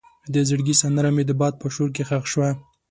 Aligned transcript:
د 0.33 0.35
زړګي 0.47 0.75
سندره 0.81 1.09
مې 1.15 1.23
د 1.27 1.31
باد 1.39 1.53
په 1.61 1.67
شور 1.73 1.89
کې 1.95 2.03
ښخ 2.09 2.23
شوه. 2.31 2.49